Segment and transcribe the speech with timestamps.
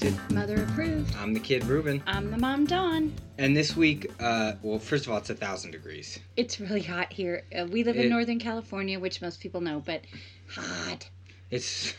[0.00, 0.32] Trusted.
[0.32, 1.14] Mother approved.
[1.16, 2.02] I'm the kid Ruben.
[2.06, 3.12] I'm the mom Dawn.
[3.36, 6.18] And this week, uh, well, first of all, it's a thousand degrees.
[6.36, 7.44] It's really hot here.
[7.54, 10.02] Uh, we live It- in Northern California, which most people know, but
[10.48, 11.08] hot.
[11.50, 11.92] It's,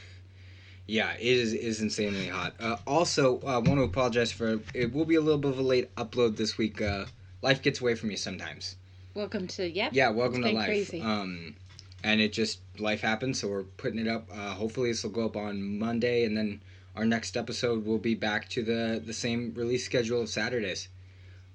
[0.87, 2.55] yeah, it is is insanely hot.
[2.59, 4.93] Uh, also, I uh, want to apologize for it.
[4.93, 6.81] Will be a little bit of a late upload this week.
[6.81, 7.05] Uh,
[7.43, 8.77] life gets away from you sometimes.
[9.13, 9.91] Welcome to yep.
[9.93, 10.65] Yeah, welcome to life.
[10.65, 11.01] crazy.
[11.01, 11.55] Um,
[12.03, 14.27] and it just life happens, so we're putting it up.
[14.31, 16.61] Uh, hopefully, this will go up on Monday, and then
[17.01, 20.87] our next episode will be back to the the same release schedule of Saturdays.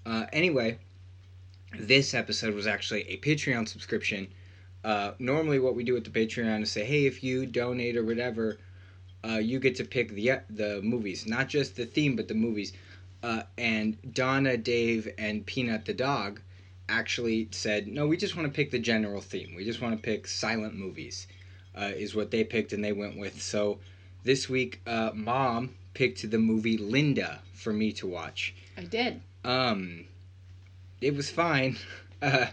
[0.05, 0.77] Uh, anyway,
[1.79, 4.27] this episode was actually a Patreon subscription.
[4.83, 8.05] Uh, normally, what we do with the Patreon is say, hey, if you donate or
[8.05, 8.59] whatever,
[9.25, 12.73] uh, you get to pick the the movies, not just the theme, but the movies.
[13.23, 16.41] Uh, and Donna, Dave, and Peanut the dog
[16.89, 19.55] actually said, no, we just want to pick the general theme.
[19.55, 21.29] We just want to pick silent movies,
[21.77, 23.41] uh, is what they picked, and they went with.
[23.41, 23.79] So
[24.27, 28.55] this week, uh, Mom picked the movie Linda for me to watch.
[28.77, 29.23] I did.
[29.45, 30.05] Um,
[31.01, 31.79] it was fine.
[32.23, 32.47] Uh,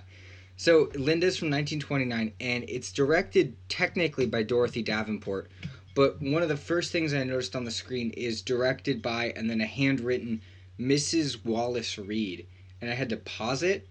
[0.58, 5.50] so Linda's from 1929, and it's directed technically by Dorothy Davenport.
[5.96, 9.50] But one of the first things I noticed on the screen is directed by, and
[9.50, 10.42] then a handwritten
[10.78, 11.46] Mrs.
[11.46, 12.46] Wallace Reid,
[12.82, 13.88] and I had to pause it,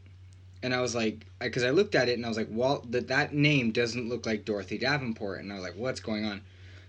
[0.62, 3.08] and I was like, because I, looked at it and I was like, Wal, that
[3.08, 6.42] that name doesn't look like Dorothy Davenport, and I was like, what's going on?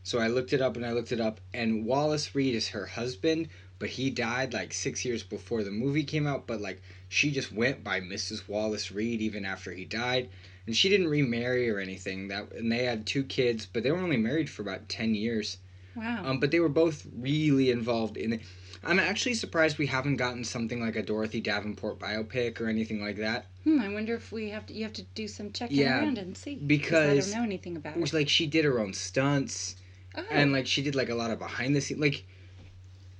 [0.04, 2.86] So I looked it up and I looked it up, and Wallace Reid is her
[2.86, 3.48] husband,
[3.80, 6.46] but he died like six years before the movie came out.
[6.46, 8.48] But like she just went by Mrs.
[8.48, 10.30] Wallace Reid even after he died,
[10.68, 12.28] and she didn't remarry or anything.
[12.28, 15.58] That and they had two kids, but they were only married for about ten years.
[15.96, 16.24] Wow.
[16.26, 18.42] Um, but they were both really involved in it.
[18.84, 23.18] I'm actually surprised we haven't gotten something like a Dorothy Davenport biopic or anything like
[23.18, 23.46] that.
[23.64, 24.74] hmm, I wonder if we have to.
[24.74, 26.56] You have to do some checking Yeah, around and see.
[26.56, 28.02] Because I don't know anything about it.
[28.02, 29.78] Which like she did her own stunts.
[30.16, 32.26] Oh, and like she did like a lot of behind the scenes like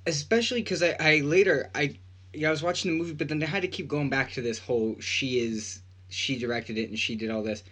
[0.06, 1.96] especially because I, I later i
[2.32, 4.42] yeah, i was watching the movie but then i had to keep going back to
[4.42, 7.62] this whole she is she directed it and she did all this.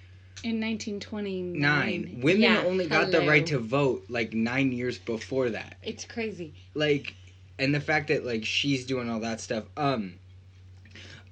[0.42, 1.60] In 1929.
[1.60, 2.20] nine.
[2.22, 5.76] Women Yeah, only got the right to vote like nine years before that.
[5.82, 6.52] It's crazy.
[6.74, 7.14] like
[7.58, 10.14] and the fact that like she's doing all that stuff um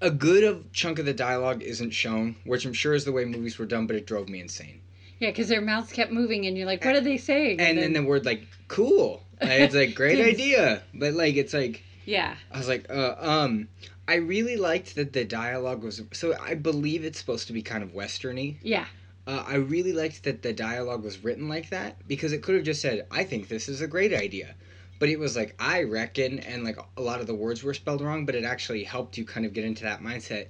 [0.01, 3.25] a good of chunk of the dialogue isn't shown which i'm sure is the way
[3.25, 4.81] movies were done but it drove me insane
[5.21, 7.93] Yeah, because their mouths kept moving, and you're like, "What are they saying?" and then
[7.93, 12.59] the word like cool like, it's like great idea but like it's like yeah, I
[12.59, 13.69] was like, uh, um,
[14.09, 16.03] I really liked that the dialogue was.
[16.13, 18.57] So I believe it's supposed to be kind of westerny.
[18.63, 18.87] yeah,
[19.27, 22.65] Uh, I really liked that the dialogue was written like that because it could have
[22.65, 24.55] just said, "I think this is a great idea,"
[24.99, 28.01] but it was like, "I reckon," and like a lot of the words were spelled
[28.01, 30.47] wrong, but it actually helped you kind of get into that mindset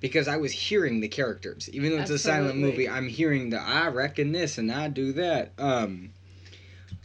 [0.00, 2.88] because I was hearing the characters, even though it's a silent movie.
[2.88, 6.10] I'm hearing the "I reckon this" and "I do that." Um,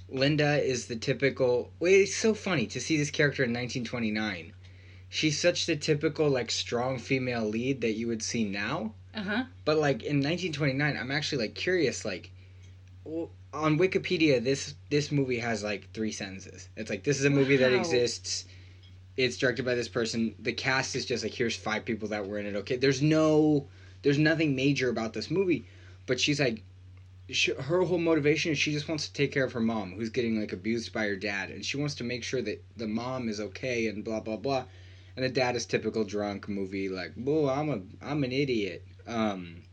[0.09, 1.71] Linda is the typical.
[1.79, 4.53] Wait, it's so funny to see this character in 1929.
[5.09, 8.93] She's such the typical like strong female lead that you would see now.
[9.13, 9.43] uh huh.
[9.65, 12.05] But like in 1929, I'm actually like curious.
[12.05, 12.31] Like,
[13.53, 16.69] on Wikipedia, this this movie has like three sentences.
[16.75, 18.45] It's like this is a movie that exists.
[19.17, 20.35] It's directed by this person.
[20.39, 22.55] The cast is just like here's five people that were in it.
[22.55, 23.67] Okay, there's no,
[24.01, 25.65] there's nothing major about this movie,
[26.05, 26.63] but she's like,
[27.29, 30.09] she, her whole motivation is she just wants to take care of her mom who's
[30.09, 33.29] getting like abused by her dad, and she wants to make sure that the mom
[33.29, 34.65] is okay and blah blah blah.
[35.15, 39.63] And the dad is typical drunk movie like, "Whoa, I'm a I'm an idiot." Um,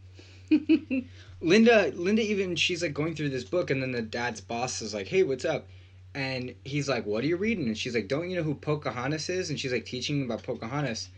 [1.41, 4.95] Linda, Linda, even she's like going through this book, and then the dad's boss is
[4.95, 5.69] like, "Hey, what's up?"
[6.19, 9.29] And he's like, "What are you reading?" And she's like, "Don't you know who Pocahontas
[9.29, 11.11] is?" And she's like teaching him about Pocahontas,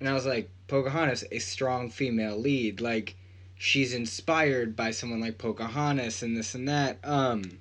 [0.00, 3.14] and I was like, "Pocahontas, a strong female lead, like
[3.58, 7.58] she's inspired by someone like Pocahontas and this and that." Um,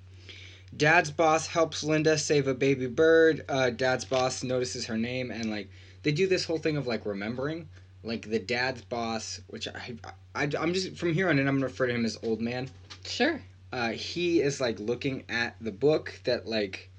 [0.76, 3.44] Dad's boss helps Linda save a baby bird.
[3.50, 5.70] Uh, Dad's boss notices her name, and like
[6.04, 7.68] they do this whole thing of like remembering
[8.02, 9.96] like the dad's boss, which I,
[10.34, 12.70] I I'm just from here on in I'm gonna refer to him as old man.
[13.06, 13.42] Sure.
[13.72, 16.90] Uh, he is like looking at the book that like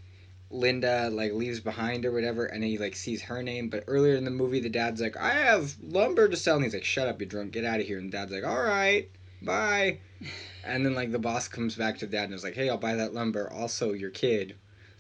[0.51, 3.69] Linda like leaves behind or whatever, and he like sees her name.
[3.69, 6.75] But earlier in the movie, the dad's like, "I have lumber to sell," and he's
[6.75, 9.09] like, "Shut up, you're drunk, get out of here." And the dad's like, "All right,
[9.41, 9.99] bye."
[10.65, 12.79] And then like the boss comes back to the dad and is like, "Hey, I'll
[12.79, 13.53] buy that lumber.
[13.53, 14.55] Also, your kid."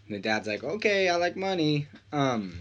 [0.08, 2.58] And the dad's like, "Okay, I like money." Um.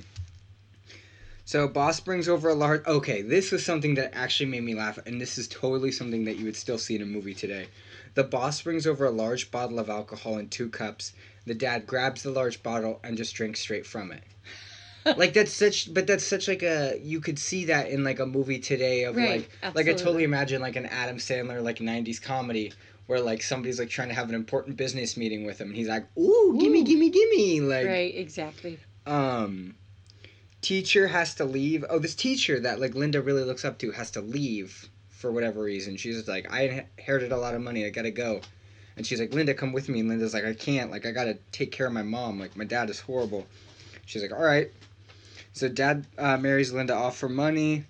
[1.52, 2.88] So boss brings over a large.
[2.88, 6.38] Okay, this was something that actually made me laugh, and this is totally something that
[6.38, 7.68] you would still see in a movie today.
[8.14, 11.12] The boss brings over a large bottle of alcohol in two cups.
[11.46, 14.24] The dad grabs the large bottle and just drinks straight from it.
[15.18, 18.26] like that's such, but that's such like a you could see that in like a
[18.26, 22.22] movie today of Right, like like I totally imagine like an Adam Sandler like '90s
[22.22, 22.72] comedy
[23.08, 25.90] where like somebody's like trying to have an important business meeting with him and he's
[25.90, 28.80] like ooh gimme gimme gimme like right, exactly.
[29.06, 29.76] um
[30.62, 31.84] teacher has to leave.
[31.90, 35.62] Oh this teacher that like linda really looks up to has to leave for whatever
[35.62, 35.98] reason.
[35.98, 37.86] She's just like i inherited a lot of money.
[37.86, 38.42] I gotta go.
[38.98, 40.00] And she's like linda come with me.
[40.00, 40.92] And linda's like i can't.
[40.92, 42.40] Like i gotta take care of my mom.
[42.40, 43.48] Like my dad is horrible.
[44.06, 44.72] She's like all right.
[45.54, 47.86] So dad uh, marries linda off for money.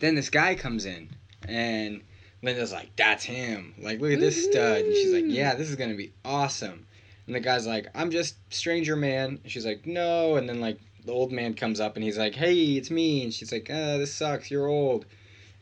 [0.00, 1.08] Then this guy comes in
[1.48, 2.02] and
[2.42, 3.74] linda's like that's him.
[3.80, 4.82] Like look at this stud.
[4.82, 6.86] And she's like yeah this is gonna be awesome.
[7.26, 9.40] And the guy's like, I'm just stranger man.
[9.42, 10.36] And she's like, no.
[10.36, 13.22] And then like the old man comes up and he's like, hey, it's me.
[13.22, 14.50] And she's like, uh, this sucks.
[14.50, 15.06] You're old.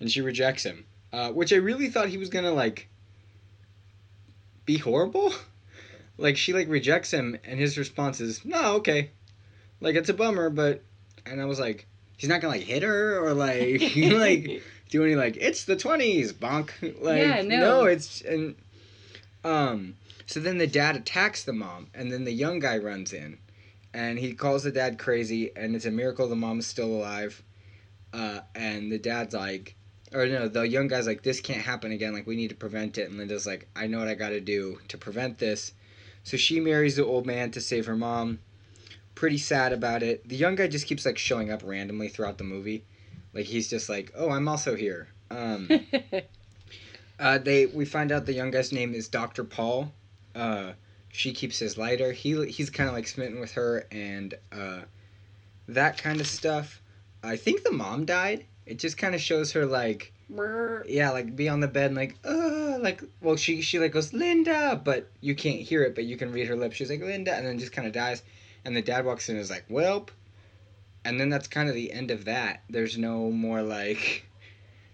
[0.00, 0.84] And she rejects him.
[1.12, 2.88] Uh, which I really thought he was gonna like
[4.66, 5.32] be horrible.
[6.18, 9.10] like she like rejects him and his response is, no, okay.
[9.80, 10.82] Like it's a bummer, but
[11.26, 11.86] and I was like,
[12.16, 16.32] he's not gonna like hit her or like like do any like it's the twenties
[16.32, 16.70] bonk
[17.00, 17.84] like Yeah, no.
[17.84, 18.54] it's and
[19.44, 19.94] um
[20.26, 23.38] so then the dad attacks the mom and then the young guy runs in
[23.94, 27.42] and he calls the dad crazy and it's a miracle the mom's still alive
[28.12, 29.76] uh and the dad's like
[30.12, 32.12] or no the young guy's like this can't happen again.
[32.12, 33.08] Like we need to prevent it.
[33.08, 35.72] And linda's like i know what i gotta do to prevent this.
[36.24, 38.40] So she marries the old man to save her mom.
[39.14, 40.28] Pretty sad about it.
[40.28, 42.84] The young guy just keeps like showing up randomly throughout the movie.
[43.32, 45.08] Like he's just like oh i'm also here.
[45.30, 45.68] Um
[47.18, 49.44] uh, they we find out the young guy's name is Dr.
[49.44, 49.92] Paul.
[50.34, 50.72] Uh,
[51.14, 52.10] she keeps his lighter.
[52.10, 54.80] He he's kind of like smitten with her and uh,
[55.68, 56.82] that kind of stuff.
[57.22, 58.44] I think the mom died.
[58.66, 60.12] It just kind of shows her like
[60.88, 64.12] yeah, like be on the bed and like uh like well she she like goes
[64.12, 66.74] Linda, but you can't hear it, but you can read her lips.
[66.74, 68.24] She's like Linda, and then just kind of dies.
[68.64, 70.08] And the dad walks in and is like, "Welp,"
[71.04, 72.62] and then that's kind of the end of that.
[72.68, 74.26] There's no more like,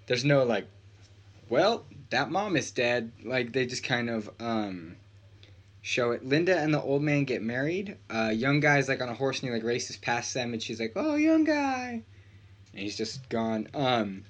[0.07, 0.67] there's no like,
[1.49, 3.11] well, that mom is dead.
[3.25, 4.97] Like they just kind of um
[5.83, 6.25] show it.
[6.25, 7.97] Linda and the old man get married.
[8.09, 10.81] Uh, young guy's like on a horse and he like races past them, and she's
[10.81, 12.03] like, "Oh, young guy,"
[12.73, 13.69] and he's just gone.
[13.75, 14.25] Um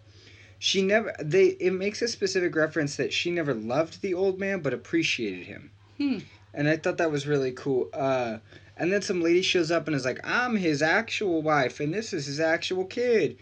[0.63, 4.61] she never they it makes a specific reference that she never loved the old man
[4.61, 6.19] but appreciated him Hmm.
[6.53, 8.37] and i thought that was really cool uh
[8.77, 12.13] and then some lady shows up and is like i'm his actual wife and this
[12.13, 13.39] is his actual kid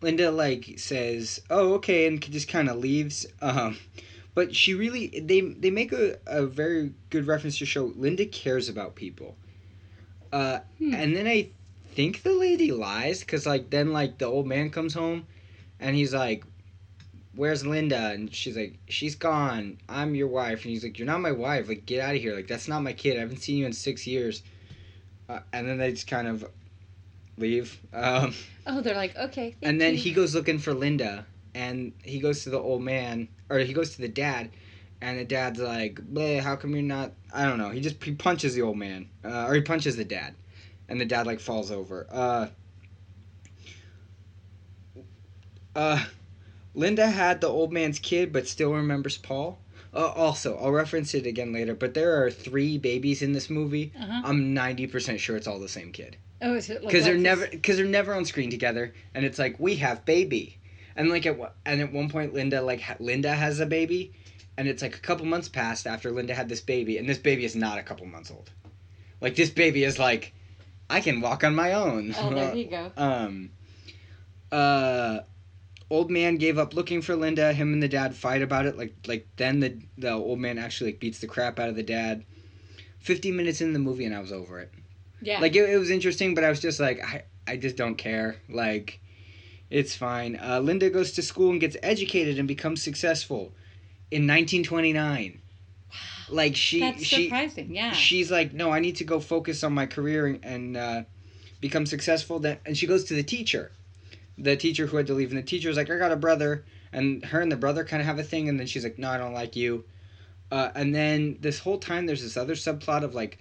[0.00, 3.76] linda like says oh okay and just kind of leaves um
[4.34, 8.68] but she really they they make a, a very good reference to show linda cares
[8.68, 9.36] about people.
[10.32, 10.94] Uh Hmm.
[10.94, 11.48] and then i
[11.94, 15.26] think the lady lies because like then like the old man comes home
[15.78, 16.42] and he's like
[17.36, 18.10] where's linda?
[18.10, 19.78] And she's like she's gone.
[19.88, 20.62] I'm your wife.
[20.64, 21.68] And he's like you're not my wife.
[21.68, 22.34] Like get out of here.
[22.34, 23.16] Like that's not my kid.
[23.16, 24.42] I haven't seen you in six years.
[25.28, 26.44] Uh, and then they just kind of
[27.38, 27.78] leave.
[27.92, 28.34] Um,
[28.66, 29.54] Oh, they're like, okay.
[29.62, 29.98] and then you.
[30.00, 33.94] he goes looking for linda and he goes to the old man or he goes
[33.94, 34.50] to the dad
[35.00, 37.70] and the dad's like Bleh, how come you're not i don't know.
[37.70, 40.34] He just he punches the old man uh, or he punches the dad
[40.88, 42.06] and the dad like falls over.
[42.10, 42.48] Uh
[45.76, 46.04] uh
[46.74, 49.58] linda had the old man's kid but still remembers paul.
[49.92, 53.92] Uh, also i'll reference it again later but there are three babies in this movie.
[54.00, 54.22] Uh-huh.
[54.24, 56.16] i'm 90% sure it's all the same kid.
[56.42, 59.38] Oh, is it like because they're never because they're never on screen together and it's
[59.38, 60.58] like we have baby
[60.96, 64.12] and like at one- and at one point linda like ha- linda has a baby
[64.56, 67.44] and it's like a couple months passed after linda had this baby and this baby
[67.44, 68.50] is not a couple months old.
[69.20, 70.32] Like this baby is like
[70.90, 72.14] i can walk on my own.
[72.18, 72.92] Oh, there you go.
[72.96, 73.50] um
[74.52, 75.20] uh
[75.90, 77.52] old man gave up looking for linda.
[77.52, 78.76] Him and the dad fight about it.
[78.76, 81.82] Like like then the the old man actually like beats the crap out of the
[81.82, 82.24] dad.
[83.00, 84.72] 50 minutes in the movie and i was over it.
[85.20, 85.40] Yeah.
[85.40, 88.36] like it, it was interesting but i was just like i, I just don't care.
[88.48, 89.00] Like
[89.74, 90.38] it's fine.
[90.40, 93.52] Uh, linda goes to school and gets educated and becomes successful
[94.10, 95.40] in 1929
[96.28, 97.74] like she That's she surprising.
[97.74, 97.92] Yeah.
[97.92, 101.02] she's like no i need to go focus on my career and, and uh,
[101.60, 102.38] become successful.
[102.38, 103.72] Then and she goes to the teacher.
[104.36, 106.64] The teacher who had to leave and the teacher was like i got a brother.
[106.92, 109.10] And her and the brother kind of have a thing and then she's like no
[109.10, 109.84] i don't like you.
[110.50, 113.38] Uh, and then this whole time there's this other subplot of like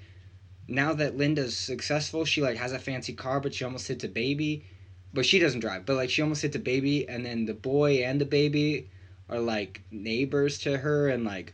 [0.67, 4.07] now that linda's successful she like has a fancy car but she almost hits a
[4.07, 4.65] baby
[5.13, 8.03] but she doesn't drive but like she almost hits a baby and then the boy
[8.03, 8.89] and the baby
[9.29, 11.53] are like neighbors to her and like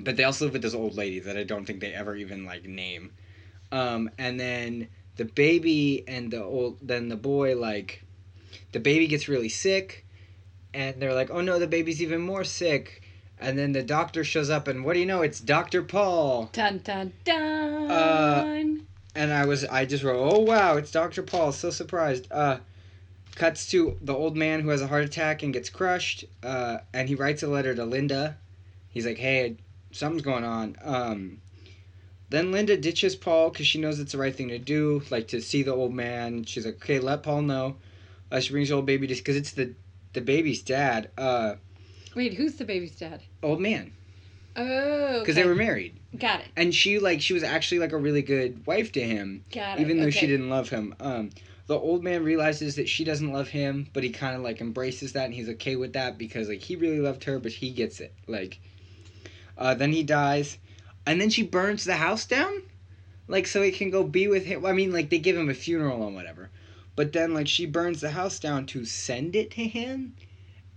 [0.00, 2.44] but they also live with this old lady that I don't think they ever even
[2.44, 3.12] like name.
[3.72, 8.04] Um, and then the baby and the old then the boy like
[8.72, 10.06] the baby gets really sick
[10.74, 13.02] and they're like, "Oh no, the baby's even more sick."
[13.40, 15.22] And then the doctor shows up and what do you know?
[15.22, 15.82] It's Dr.
[15.82, 16.50] Paul.
[16.52, 17.90] Dun dun dun.
[17.90, 18.57] Uh,
[19.14, 21.22] And I was I just wrote, "Oh wow, it's Dr.
[21.22, 22.28] Paul." So surprised.
[22.30, 22.58] Uh
[23.34, 27.08] cuts to the old man who has a heart attack and gets crushed uh, and
[27.08, 28.36] he writes a letter to linda
[28.88, 29.56] he's like, "Hey,
[29.92, 31.40] something's going on." Um,
[32.30, 35.40] then Linda ditches Paul because she knows it's the right thing to do, like to
[35.40, 36.44] see the old man.
[36.44, 37.76] She's like, "Okay, let Paul know."
[38.30, 39.74] Uh, she brings the old baby just because it's the
[40.14, 41.54] the baby's dad, uh,
[42.14, 43.22] Wait, who's the baby's dad?
[43.42, 43.92] old man,
[44.58, 45.42] Oh, because okay.
[45.42, 46.46] they were married, Got it.
[46.56, 49.82] and she like she was actually like a really good wife to him, Got it.
[49.82, 50.94] even though she didn't love him.
[51.00, 51.30] Um,
[51.68, 55.12] the old man realizes that she doesn't love him, but he kind of like embraces
[55.12, 58.00] that and he's okay with that because like he really loved her, but he gets
[58.00, 58.12] it.
[58.26, 58.58] Like,
[59.56, 60.58] uh, then he dies,
[61.06, 62.62] and then she burns the house down,
[63.28, 64.66] like so he can go be with him.
[64.66, 66.50] I mean, like they give him a funeral and whatever,
[66.96, 70.16] but then like she burns the house down to send it to him.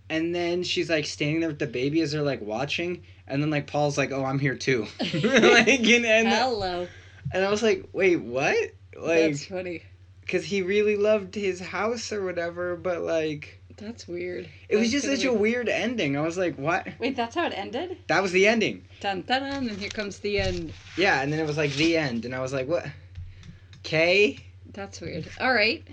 [0.10, 3.50] And then she's like standing there with the baby as they're like watching, and then
[3.50, 6.88] like Paul's like, "Oh, I'm here too," like, and, and, Hello.
[7.34, 8.56] and I was like, "Wait, what?"
[8.98, 9.82] Like, That's funny.
[10.22, 14.48] because he really loved his house or whatever but like That's weird.
[14.70, 17.54] it was just such a weird ending i was like what Wait, that's how it
[17.56, 17.98] ended?
[18.08, 20.74] that was the ending Dun dun dun, and here comes the end.
[20.98, 22.86] yeah and then it was like the end and i was like what
[23.80, 24.38] okay
[24.74, 25.28] That's weird.
[25.40, 25.84] All right.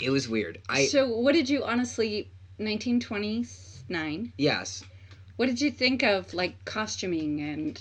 [0.00, 4.32] it was weird i so, what did you honestly, 1929?
[4.38, 4.82] yes
[5.38, 7.80] What did you think of like costuming and?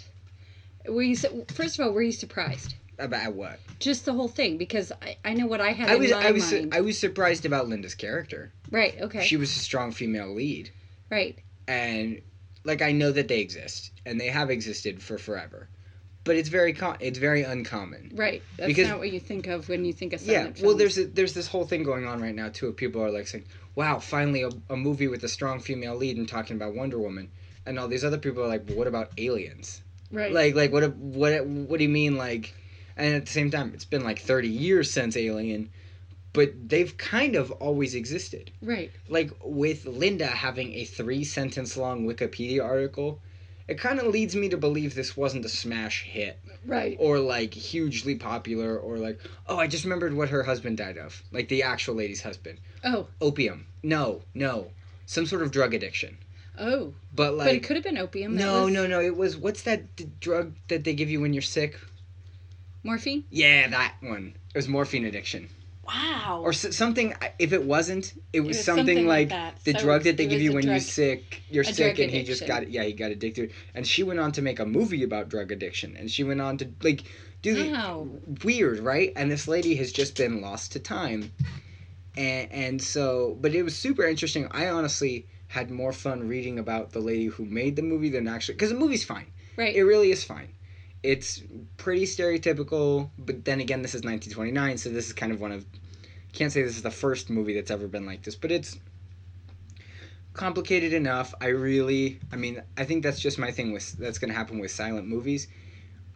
[0.88, 1.18] Were you
[1.52, 2.76] first of all were you surprised?
[3.00, 6.00] about what Just the whole thing because I, I know what I had i in
[6.00, 6.74] was my i was mind.
[6.74, 8.96] i was surprised about linda's character right.
[9.00, 9.24] Okay.
[9.24, 10.72] she was a strong female lead
[11.12, 11.38] right.
[11.68, 12.20] and
[12.64, 15.68] like i know that they exist and they have existed for forever
[16.24, 18.42] but it's very com- it's very uncommon Right.
[18.58, 20.98] That's Because- not what you think of when you think of yeah silent well there's
[20.98, 23.46] a, there's this whole thing going on right now too of people are like saying
[23.76, 27.30] wow finally a, a movie with a strong female lead and talking about wonder woman
[27.68, 29.82] and all these other people are like what about aliens
[30.12, 30.32] right.
[30.32, 32.54] like like what what what do you mean like
[32.96, 35.70] and at the same time it's been like 30 years since alien
[36.34, 38.92] but they've kind of always existed right.
[39.10, 43.20] like with linda having a three sentence long wikipedia article
[43.68, 46.98] it kind of leads me to believe this wasn't a smash hit Right.
[47.00, 51.22] or like hugely popular or like oh i just remembered what her husband died of
[51.32, 53.08] like the actual lady's husband Oh.
[53.22, 54.72] opium no no
[55.06, 56.18] some sort of drug addiction
[56.60, 56.94] Oh.
[57.14, 57.48] but like.
[57.48, 58.36] but it could have been opium.
[58.36, 61.34] no was no no it was what's that d- drug that they give you when
[61.34, 61.80] you're sick
[62.84, 63.24] Morphine.
[63.30, 65.50] yeah that one it was morphine addiction
[65.86, 66.42] Wow.
[66.44, 69.80] or s- something if it wasn't it was, was something, something like like the So
[69.80, 72.70] drug that they give you when you're sick you're sick drug and he just got
[72.70, 75.96] yeah he got addicted and she went on to make a movie about drug addiction
[75.98, 77.04] and she went on to like
[77.42, 78.08] do the Wow.
[78.44, 79.14] weird, right?
[79.16, 81.32] And this lady has just been lost to time.
[82.18, 84.48] And and so but it was super interesting.
[84.52, 88.58] I honestly had more fun reading about the lady who made the movie than actually
[88.58, 89.26] cuz the movie's fine.
[89.56, 89.76] Right.
[89.76, 90.50] It really is fine.
[91.02, 91.42] It's
[91.78, 95.66] pretty stereotypical, but then again this is 1929, so this is kind of one of
[96.34, 98.78] can't say this is the first movie that's ever been like this, but it's
[100.34, 101.34] complicated enough.
[101.42, 104.60] I really, I mean, I think that's just my thing with that's going to happen
[104.60, 105.48] with silent movies.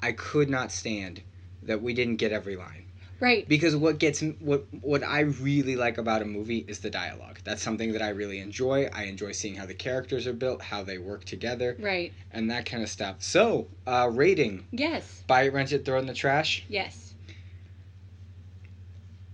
[0.04, 1.24] I could not stand
[1.64, 2.91] that we didn't get every line
[3.22, 3.48] right.
[3.48, 7.40] because what gets what what I really like about a movie is the dialogue.
[7.46, 8.90] That's something that I really enjoy.
[8.92, 12.12] I enjoy seeing how the characters are built, how they work together, Right.
[12.32, 13.16] and that kind of stuff.
[13.20, 15.24] So, uh, rating: Yes.
[15.28, 16.66] buy it, rent it, throw it in the trash.
[16.68, 17.14] Yes.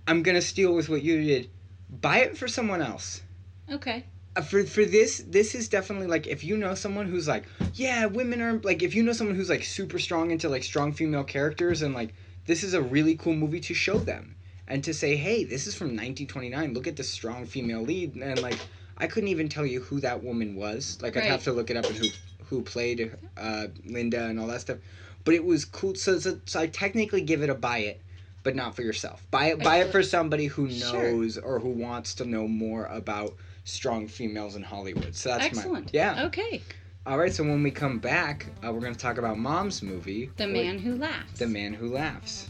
[0.07, 1.49] I'm gonna steal with what you did.
[1.89, 3.21] Buy it for someone else.
[3.71, 4.05] Okay.
[4.35, 8.05] Uh, for for this this is definitely like if you know someone who's like yeah
[8.05, 11.23] women are like if you know someone who's like super strong into like strong female
[11.23, 12.13] characters and like
[12.47, 14.35] this is a really cool movie to show them
[14.67, 18.41] and to say hey this is from 1929 look at this strong female lead and
[18.41, 18.57] like
[18.97, 21.77] I couldn't even tell you who that woman was like I'd have to look it
[21.77, 22.07] up and who
[22.45, 24.77] who played uh, Linda and all that stuff
[25.23, 28.01] but it was cool so, so, so I technically give it a buy it
[28.43, 31.03] but not for yourself buy it buy it for somebody who Sure.
[31.03, 33.35] knows or who wants to know more about
[33.67, 35.13] strong females in Hollywood.
[35.13, 35.85] So that's Excellent.
[35.85, 36.25] my yeah.
[36.27, 36.61] Okay.
[37.07, 37.33] All right.
[37.33, 40.95] So when we come back, uh, we're gonna talk about Mom's movie, The Man Who
[40.97, 41.39] Laughs.
[41.39, 42.49] the man who laughs.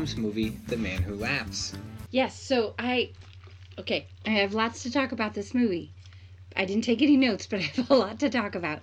[0.00, 1.74] Mom's movie, The Man Who Laughs.
[2.10, 2.34] Yes.
[2.34, 3.10] So I.
[3.78, 4.06] Okay.
[4.24, 5.92] I have lots to talk about this movie.
[6.56, 8.82] I didn't take any notes, but I have a lot to talk about.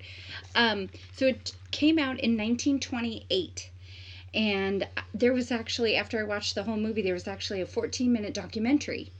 [0.54, 3.72] Um, so it came out in 1928.
[4.36, 8.14] And there was actually, after I watched the whole movie, there was actually a 14
[8.14, 9.12] minute documentary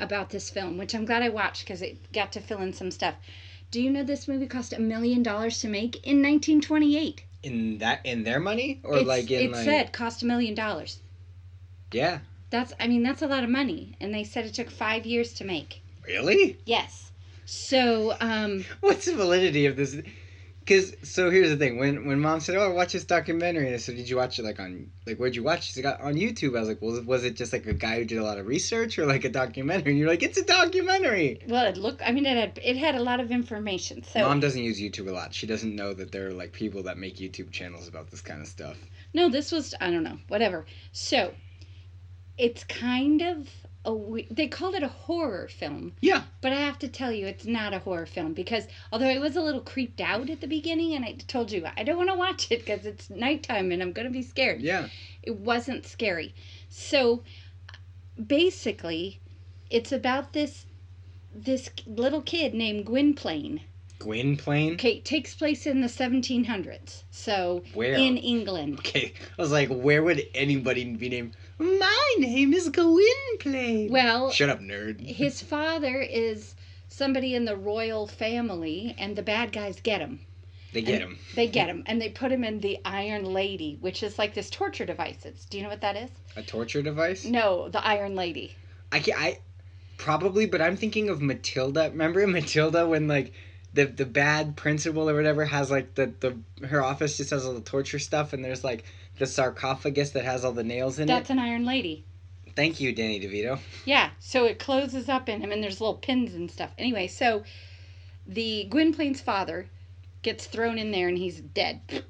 [0.00, 2.90] about this film, which I'm glad I watched because it got to fill in some
[2.90, 3.16] stuff.
[3.70, 7.22] Do you know this movie cost a million dollars to make in 1928?
[7.42, 10.54] In that in their money or It's- like in it like said cost a million
[10.54, 11.00] dollars.
[11.94, 12.18] Yeah
[12.50, 15.32] That's I mean that's a lot of money, and they said it took five years
[15.34, 15.80] to make.
[16.06, 17.12] really Yes.
[17.46, 19.96] So um, what's the validity of this?
[20.60, 23.78] Because so here's the thing when when mom said oh watch this documentary and I
[23.78, 25.74] said did you watch it like on like where'd you watch it?
[25.74, 26.56] She got on YouTube.
[26.56, 28.46] I was like well was it just like a guy who did a lot of
[28.46, 29.90] research or like a documentary?
[29.90, 31.40] And you're like it's a documentary.
[31.48, 32.00] well, it looked.
[32.02, 34.02] I mean, it had it had a lot of information.
[34.04, 35.34] So Mom doesn't use YouTube a lot.
[35.34, 38.40] She doesn't know that there are like people that make YouTube channels about this kind
[38.40, 38.78] of stuff.
[39.12, 40.64] no, this was I don't know whatever.
[40.92, 41.34] So
[42.38, 43.48] it's kind of
[43.84, 45.92] a they called it a horror film.
[46.00, 46.22] Yeah.
[46.40, 49.36] But I have to tell you, it's not a horror film because although I was
[49.36, 52.16] a little creeped out at the beginning, and I told you I don't want to
[52.16, 54.60] watch it because it's nighttime and I'm gonna be scared.
[54.60, 54.88] Yeah.
[55.22, 56.34] It wasn't scary.
[56.68, 57.22] So
[58.24, 59.20] basically,
[59.70, 60.66] it's about this
[61.34, 63.60] this little kid named Gwynplaine.
[63.98, 64.74] Gwynplaine.
[64.74, 67.04] Okay, takes place in the 1700s.
[67.10, 67.94] So Where?
[67.94, 68.78] in England.
[68.80, 71.36] Okay, I was like, where would anybody be named?
[71.58, 73.90] My name is Gwynplaine.
[73.90, 75.00] Well, Shut up, nerd.
[75.06, 76.54] his father is
[76.88, 80.20] somebody in the royal family, and the bad guys get him.
[80.72, 81.18] They get him.
[81.36, 84.50] They get him, and they put him in the Iron Lady, which is like this
[84.50, 85.24] torture device.
[85.24, 86.10] It's, do you know what that is?
[86.36, 87.24] A torture device?
[87.24, 88.56] No, the Iron Lady.
[88.90, 89.20] I can't.
[89.20, 89.38] I
[89.96, 91.90] probably, but I'm thinking of Matilda.
[91.90, 93.32] Remember Matilda when like
[93.74, 97.52] the the bad principal or whatever has like the the her office just has all
[97.52, 98.84] the torture stuff, and there's like
[99.18, 101.20] the sarcophagus that has all the nails in That's it.
[101.20, 102.04] That's an Iron Lady.
[102.56, 103.58] Thank you, Danny DeVito.
[103.84, 106.70] Yeah, so it closes up in him, and there's little pins and stuff.
[106.78, 107.42] Anyway, so
[108.26, 109.68] the Gwynplaine's father
[110.22, 112.04] gets thrown in there, and he's dead.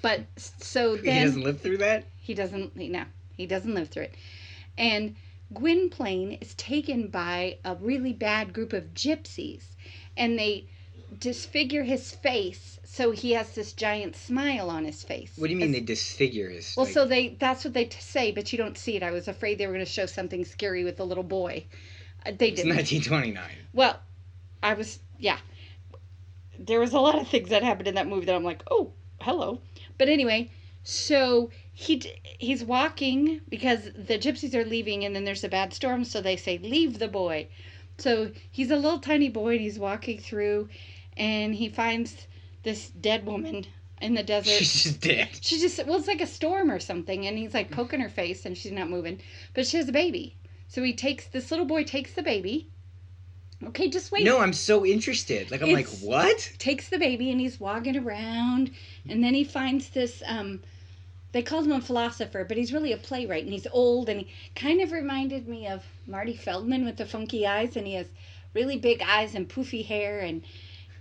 [0.00, 2.04] But so he doesn't live through that.
[2.20, 2.78] he doesn't.
[2.78, 3.04] He, no,
[3.36, 4.14] he doesn't live through it.
[4.78, 5.16] And
[5.52, 9.64] Gwynplaine is taken by a really bad group of gypsies,
[10.16, 10.68] and they
[11.20, 15.32] disfigure his face so he has this giant smile on his face.
[15.36, 16.74] What do you mean they disfigure his?
[16.76, 19.02] Well, like- so they that's what they t- say, but you don't see it.
[19.02, 21.64] I was afraid they were going to show something scary with the little boy.
[22.24, 22.76] Uh, they it's didn't.
[22.76, 23.44] 1929.
[23.72, 23.98] Well,
[24.62, 25.38] I was yeah.
[26.58, 28.92] There was a lot of things that happened in that movie that I'm like, oh,
[29.20, 29.60] hello.
[29.98, 30.50] But anyway,
[30.84, 35.74] so he d- he's walking because the gypsies are leaving, and then there's a bad
[35.74, 37.48] storm, so they say leave the boy.
[37.98, 40.68] So he's a little tiny boy, and he's walking through,
[41.16, 42.26] and he finds
[42.62, 43.66] this dead woman
[44.00, 44.50] in the desert.
[44.50, 45.28] She's just dead.
[45.40, 48.44] She just well, it's like a storm or something, and he's like poking her face,
[48.46, 49.20] and she's not moving,
[49.54, 50.36] but she has a baby.
[50.68, 52.68] So he takes this little boy takes the baby.
[53.62, 54.24] Okay, just wait.
[54.24, 55.50] No, I'm so interested.
[55.50, 56.52] Like I'm It's- like, what?
[56.58, 58.70] Takes the baby and he's walking around,
[59.08, 60.22] and then he finds this.
[60.26, 60.60] Um,
[61.32, 64.28] they called him a philosopher, but he's really a playwright, and he's old, and he
[64.54, 68.06] kind of reminded me of Marty Feldman with the funky eyes, and he has
[68.54, 70.42] really big eyes and poofy hair, and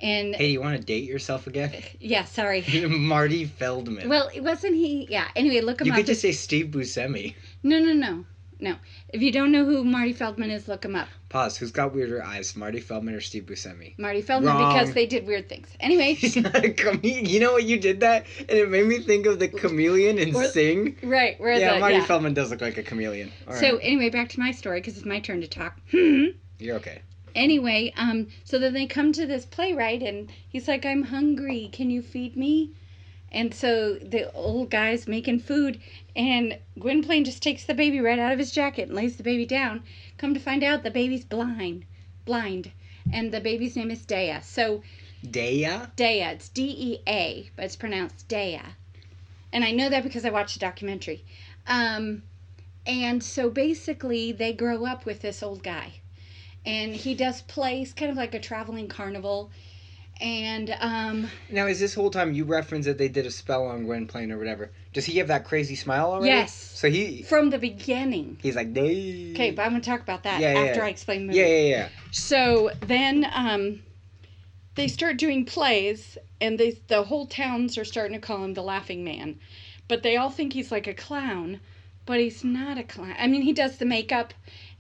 [0.04, 1.72] and Hey, you want to date yourself again?
[2.00, 2.64] yeah, sorry.
[2.90, 4.10] Marty Feldman.
[4.10, 5.08] Well, wasn't he?
[5.10, 5.28] Yeah.
[5.36, 5.98] Anyway, look him you up.
[5.98, 7.34] You could just say Steve Buscemi.
[7.64, 8.26] No, no, no,
[8.60, 8.76] no.
[9.10, 11.08] If you don't know who Marty Feldman is, look him up.
[11.30, 11.58] Pause.
[11.58, 13.98] Who's got weirder eyes, Marty Feldman or Steve Buscemi?
[13.98, 14.74] Marty Feldman Wrong.
[14.74, 15.68] because they did weird things.
[15.80, 17.26] Anyway, He's not a comedian.
[17.26, 17.64] You know what?
[17.64, 20.98] You did that, and it made me think of the chameleon in Or- Sing.
[21.04, 22.06] right, where Yeah, the Marty yeah.
[22.06, 23.32] Feldman does look like a chameleon.
[23.48, 23.80] All So right.
[23.84, 25.80] anyway, back to my story because it's my turn to talk.
[25.92, 27.02] You're okay.
[27.36, 31.70] Anyway, um, so then they come to this playwright and he's like, "I'm hungry.
[31.72, 32.72] Can you feed me?"
[33.32, 35.80] And so the old guy's making food,
[36.16, 39.46] and Gwynplaine just takes the baby right out of his jacket and lays the baby
[39.48, 39.82] down.
[40.20, 41.86] Come to find out, the baby's blind,
[42.26, 42.72] blind,
[43.12, 44.38] and the baby's name is Dea.
[44.44, 44.84] So
[45.30, 45.68] Dea?
[45.96, 46.22] Dea.
[46.22, 48.62] It's D E A, but it's pronounced Dea.
[49.52, 51.24] And I know that because I watched a documentary.
[51.66, 52.22] Um,
[52.86, 56.02] and so basically, they grow up with this old guy.
[56.66, 59.52] And he does plays, kind of like a traveling carnival.
[60.22, 63.84] And um, Now, is this whole time you reference that they did a spell on
[63.86, 64.72] Gwynplaine or whatever?
[64.94, 66.28] Does he have that crazy smile already?
[66.28, 66.54] Yes.
[66.54, 68.38] So he from the beginning.
[68.42, 69.34] he's like, Dea.
[69.34, 70.86] Okay, but I'm going to talk about that yeah, after yeah.
[70.86, 71.40] I explain the movie.
[71.40, 71.90] Yeah, yeah, yeah.
[72.12, 73.82] So then um,
[74.76, 78.64] they start doing plays, and they, the whole towns are starting to call him the
[78.64, 79.40] Laughing Man.
[79.88, 81.60] But they all think he's like a clown,
[82.06, 83.16] but he's not a clown.
[83.18, 84.34] I mean, he does the makeup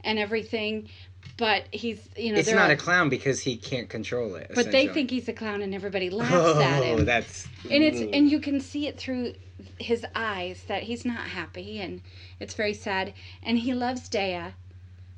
[0.03, 0.89] and everything,
[1.37, 4.51] but he's, you know, It's not all, a clown because he can't control it.
[4.53, 6.99] But they think he's a clown, and everybody laughs oh, at him.
[6.99, 7.47] Oh that's.
[7.69, 9.33] and it's and you can see it through
[9.79, 12.01] his eyes that he's not happy and
[12.39, 14.53] it's very sad and he loves Dea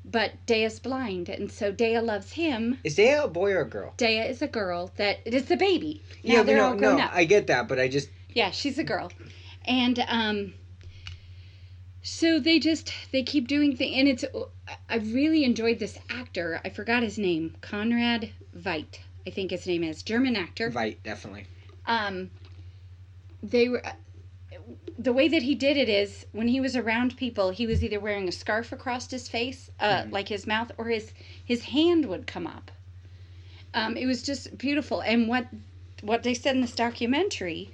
[0.04, 3.94] but Dea's blind and so Dea loves him Is Dea a boy or a girl?
[3.96, 6.96] Dea is a girl that it is the baby now yeah, they're no, all grown
[6.98, 9.10] no, up I get that, but I just yeah she's a girl
[9.64, 10.54] and um
[12.02, 14.24] so they just they keep doing things and it's
[14.88, 19.82] I really enjoyed this actor I forgot his name Conrad Veidt I think his name
[19.82, 20.70] is German actor.
[20.70, 21.46] Right, definitely.
[21.86, 22.30] Um,
[23.42, 23.82] they were.
[24.98, 28.00] The way that he did it is when he was around people, he was either
[28.00, 30.12] wearing a scarf across his face, uh, Mhm.
[30.12, 31.12] like his mouth, or his
[31.44, 32.70] his hand would come up.
[33.74, 35.48] Um, it was just beautiful, and what
[36.02, 37.70] what they said in this documentary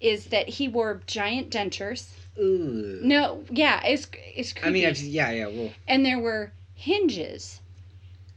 [0.00, 2.10] is that he wore giant dentures.
[2.38, 3.00] Ooh.
[3.02, 4.68] No, yeah, it's it's creepy.
[4.68, 5.46] I mean, I've, yeah, yeah.
[5.48, 7.60] Well, and there were hinges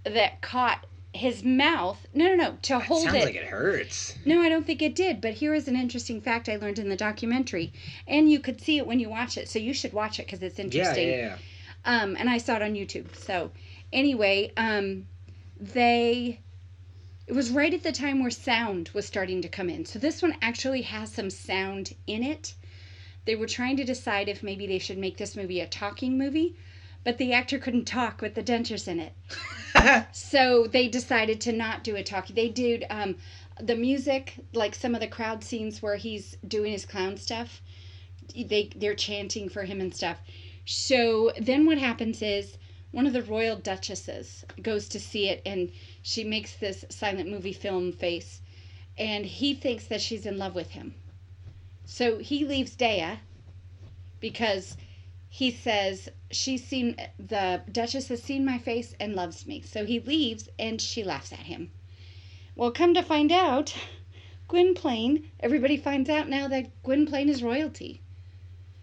[0.03, 2.05] that caught his mouth.
[2.13, 3.23] No, no, no, to hold sounds it.
[3.23, 4.17] like it hurts.
[4.25, 5.21] No, I don't think it did.
[5.21, 7.71] But here is an interesting fact I learned in the documentary,
[8.05, 9.47] and you could see it when you watch it.
[9.47, 11.09] So you should watch it because it's Yeah, interesting.
[11.09, 11.37] yeah, yeah.
[11.85, 13.15] Um, and I saw it on YouTube.
[13.15, 13.51] So
[13.93, 15.07] anyway, um,
[15.59, 16.41] they.
[17.27, 19.85] It was right at the time where sound was starting to come in.
[19.85, 22.53] So this one actually has some sound in it.
[23.25, 26.55] They were trying to decide if maybe they should make this movie a talking movie,
[27.03, 29.13] but the actor couldn't talk with the dentures in it.
[30.13, 32.33] So they decided to not do a talkie.
[32.33, 33.17] They did um,
[33.59, 37.61] the music, like some of the crowd scenes where he's doing his clown stuff.
[38.33, 40.17] They they're chanting for him and stuff.
[40.65, 42.57] So then what happens is
[42.91, 47.53] one of the royal duchesses goes to see it, and she makes this silent movie
[47.53, 48.41] film face,
[48.97, 50.95] and he thinks that she's in love with him.
[51.85, 53.19] So he leaves Dea
[54.19, 54.75] because
[55.29, 59.61] he says she's seen the duchess has seen my face and loves me.
[59.61, 61.71] So he leaves and she laughs at him.
[62.55, 63.75] Well come to find out
[64.47, 68.01] gwynplaine everybody finds out now that gwynplaine is royalty.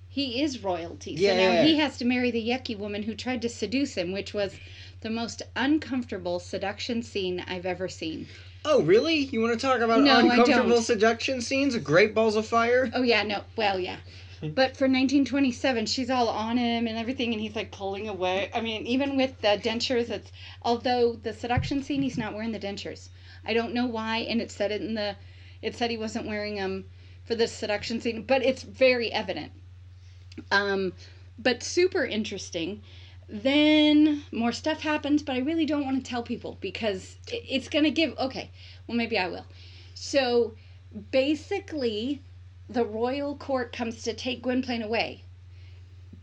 [0.08, 1.12] He is royalty.
[1.12, 1.30] Yeah.
[1.30, 4.34] so now he has to marry the yucky woman who tried to seduce him which
[4.34, 4.60] was
[5.00, 8.26] the most uncomfortable seduction scene i've ever seen
[8.64, 9.16] Oh, really?
[9.16, 10.82] You want to talk about No, I uncomfortable don't.
[10.82, 11.76] seduction scenes?
[11.78, 12.90] Great balls of fire?
[12.94, 13.42] Oh yeah, no.
[13.56, 13.96] Well, yeah.
[14.40, 18.50] But for 1927, she's all on him and everything, and he's like pulling away.
[18.52, 22.58] I mean, even with the dentures, it's although the seduction scene, he's not wearing the
[22.58, 23.08] dentures.
[23.44, 25.14] I don't know why, and it said it in the,
[25.62, 26.84] it said he wasn't wearing them
[27.24, 29.52] for the seduction scene, but it's very evident.
[30.50, 30.92] Um,
[31.38, 32.82] but super interesting.
[33.32, 37.90] Then more stuff happens, but I really don't want to tell people because it's gonna
[37.90, 38.16] give.
[38.18, 38.50] Okay,
[38.86, 39.46] well maybe I will.
[39.94, 40.54] So
[41.10, 42.20] basically
[42.68, 45.24] the royal court comes to take Gwynplaine away.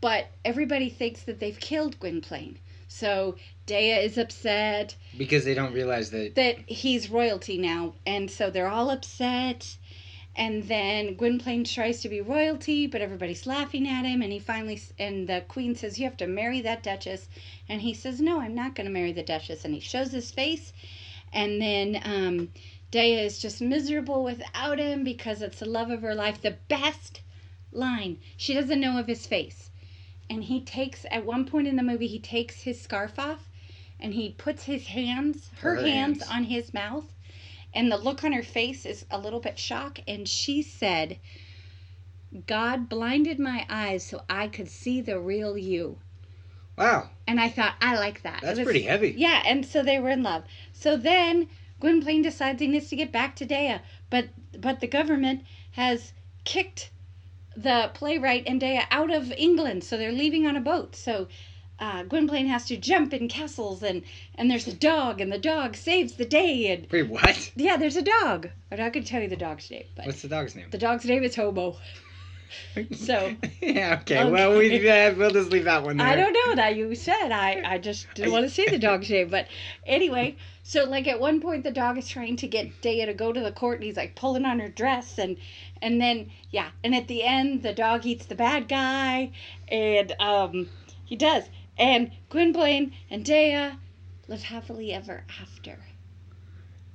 [0.00, 2.58] But everybody thinks that they've killed Gwynplaine.
[2.86, 6.36] So Dea is upset Because they don't realize that.
[6.36, 7.94] that he's royalty now.
[8.06, 9.76] And so they're all upset.
[10.36, 14.22] And then Gwynplaine tries to be royalty, but everybody's laughing at him.
[14.22, 17.28] And he finally, and the queen says, You have to marry that duchess.
[17.68, 19.64] And he says, No, I'm not going to marry the duchess.
[19.64, 20.72] And he shows his face.
[21.32, 22.48] And then um,
[22.90, 26.40] Dea is just miserable without him because it's the love of her life.
[26.40, 27.20] The best
[27.72, 28.18] line.
[28.36, 29.70] She doesn't know of his face.
[30.28, 33.48] And he takes, at one point in the movie, he takes his scarf off
[33.98, 36.30] and he puts his hands, her, Her hands, hands.
[36.32, 37.12] on his mouth.
[37.74, 40.00] And the look on her face is a little bit shock.
[40.08, 41.18] And she said,
[42.46, 45.98] God blinded my eyes so I could see the real you.
[46.78, 48.40] Wow, And I thought, I like that.
[48.42, 49.14] That's was- pretty heavy.
[49.16, 50.44] yeah, and so they were in love.
[50.72, 53.76] So then Gwynplaine decides he needs to get back to Dea,
[54.08, 54.28] but
[54.58, 56.12] but the government has
[56.44, 56.90] kicked
[57.56, 60.96] the playwright and Dea out of England, so they're leaving on a boat.
[60.96, 61.28] So
[61.80, 64.02] uh, Gwynplaine has to jump in castles, and
[64.36, 67.50] and there's a dog, and the dog saves the day, and Wait, what?
[67.56, 68.48] yeah, there's a dog.
[68.70, 70.66] I'm not gonna tell you the dog's name, but What's the dog's name?
[70.70, 71.76] the dog's name is Hobo.
[72.92, 74.28] So yeah, okay.
[74.28, 75.06] Well, we Okay.
[75.06, 76.06] uh, we'll just leave that one there.
[76.06, 77.30] I don't know that you said.
[77.30, 79.28] I, I just didn't want to say the dog's name.
[79.28, 79.46] But
[79.86, 83.32] anyway, so like at one point the dog is trying to get Dea to go
[83.32, 85.36] to the court and he's like pulling on her dress and
[85.80, 89.30] and then yeah, and at the end the dog eats the bad guy
[89.68, 90.68] and um
[91.04, 91.44] he does.
[91.80, 93.70] And Gwynplaine and Dea
[94.28, 95.78] live happily ever after.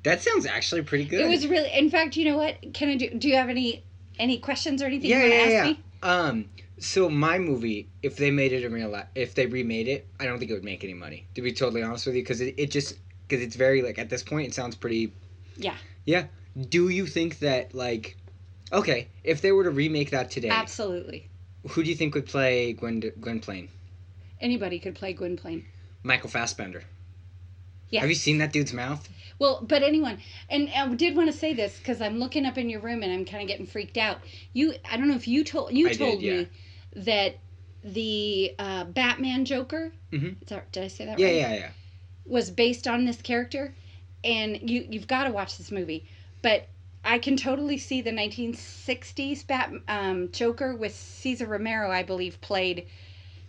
[0.03, 1.21] That sounds actually pretty good.
[1.21, 2.73] It was really in fact, you know what?
[2.73, 3.83] Can I do do you have any
[4.19, 5.63] any questions or anything Yeah, you want to yeah, ask yeah.
[5.63, 5.79] me?
[6.03, 10.07] Um, so my movie, if they made it in real life, if they remade it,
[10.19, 11.25] I don't think it would make any money.
[11.33, 14.09] To be totally honest with you, because it, it just because it's very like at
[14.09, 15.11] this point it sounds pretty.
[15.57, 15.75] Yeah.
[16.05, 16.25] Yeah.
[16.69, 18.17] Do you think that like,
[18.71, 21.27] okay, if they were to remake that today, Absolutely.
[21.69, 23.69] who do you think would play Gwen Gwynplaine?
[24.41, 25.65] Anybody could play Gwynplaine.
[26.03, 26.83] Michael Fassbender.
[27.89, 28.01] Yeah.
[28.01, 29.07] Have you seen that dude's mouth?
[29.39, 30.17] Well, but anyone,
[30.49, 33.11] and I did want to say this because I'm looking up in your room and
[33.11, 34.19] I'm kind of getting freaked out.
[34.53, 36.33] You, I don't know if you told you I did, told yeah.
[36.33, 36.47] me
[36.95, 37.37] that
[37.83, 39.91] the uh, Batman Joker.
[40.11, 40.35] Mhm.
[40.47, 41.35] That, did I say that Yeah, right?
[41.35, 41.69] yeah, yeah.
[42.25, 43.73] Was based on this character,
[44.23, 46.05] and you you've got to watch this movie.
[46.41, 46.67] But
[47.03, 52.87] I can totally see the 1960s Bat um, Joker with Cesar Romero, I believe, played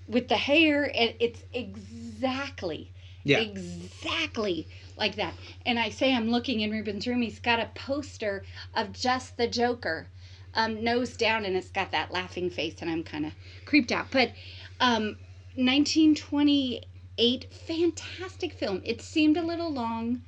[0.09, 2.93] with the hair, and it's exactly
[3.25, 3.41] Yeah.
[3.41, 5.35] Exactly like that.
[5.65, 7.23] And I say I'm looking in Ruben's room.
[7.23, 10.11] He's got a poster of just the Joker,
[10.55, 13.33] um, nose down, and it's got that laughing face, and I'm kind of
[13.65, 14.11] creeped out.
[14.11, 14.33] But
[14.81, 15.17] um,
[15.57, 18.81] 1928, fantastic film.
[18.85, 20.23] It seemed a little long,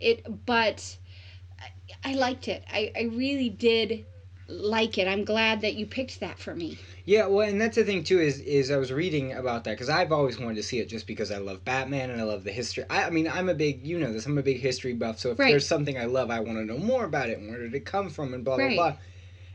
[0.00, 0.98] it, but
[1.60, 2.64] I, I liked it.
[2.70, 4.06] I, I really did
[4.48, 5.08] like it.
[5.08, 6.80] I'm glad that you picked that for me.
[7.10, 9.88] Yeah, well, and that's the thing too is is I was reading about that because
[9.88, 12.52] I've always wanted to see it just because I love Batman and I love the
[12.52, 12.84] history.
[12.88, 14.26] I, I mean, I'm a big you know this.
[14.26, 15.18] I'm a big history buff.
[15.18, 15.48] So if Right.
[15.48, 17.84] there's something I love, I want to know more about it and where did it
[17.84, 18.76] come from and blah Right.
[18.76, 19.00] blah blah.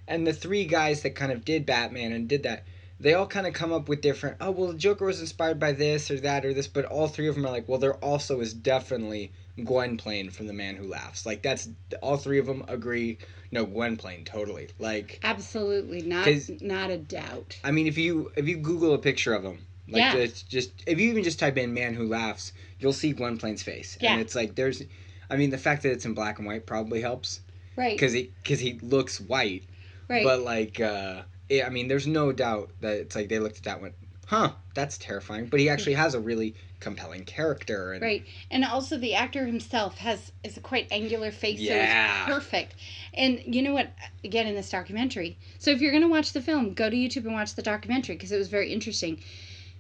[0.06, 2.66] And the three guys that kind of did Batman and did that,
[3.00, 4.36] they all kind of come up with different.
[4.42, 7.30] Oh well, the Joker was inspired by this or that or this, but all three
[7.30, 9.32] of them are like, well, there also is definitely
[9.64, 11.26] Gwynplaine from The Man Who Laughs.
[11.26, 11.70] Like that's
[12.02, 13.18] all three of them agree.
[13.52, 14.70] No, Gwynplaine, totally.
[14.80, 16.28] Like Absolutely not
[16.62, 17.58] not a doubt.
[17.64, 20.14] I mean, if you if you Google a picture of him, like Yeah.
[20.14, 23.98] just, just if you even just type in "man who laughs," you'll see Gwynplaine's face,
[24.02, 24.14] Yeah.
[24.14, 24.84] and it's like there's,
[25.30, 27.40] I mean, the fact that it's in black and white probably helps
[27.78, 27.96] Right.
[27.96, 29.64] because he because he looks white,
[30.10, 30.24] Right.
[30.24, 33.64] but like, uh, yeah, I mean, there's no doubt that it's like they looked at
[33.64, 38.24] that went, huh, that's terrifying, but he actually has a really compelling character, and Right.
[38.52, 42.26] And also the actor himself has is a quite angular face, Yeah.
[42.28, 42.76] so it's perfect.
[43.14, 43.92] And you know what?
[44.24, 45.38] Again, in this documentary.
[45.58, 48.32] So if you're gonna watch the film, go to YouTube and watch the documentary because
[48.32, 49.22] it was very interesting.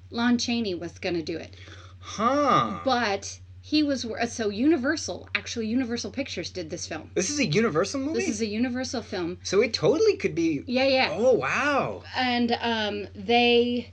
[0.09, 1.55] Lon Chaney was gonna do it,
[1.99, 2.79] huh?
[2.85, 5.27] but he was so Universal.
[5.33, 7.09] Actually, Universal Pictures did this film.
[7.15, 9.39] this is a Universal movie, This is a Universal film.
[9.43, 10.63] so it totally could be.
[10.67, 11.09] Yeah, yeah.
[11.11, 12.03] Oh wow!
[12.15, 13.91] and um, they